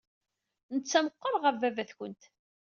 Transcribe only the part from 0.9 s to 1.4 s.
meɣɣer